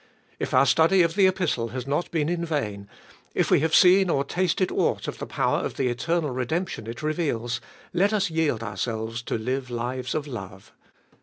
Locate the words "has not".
1.67-2.09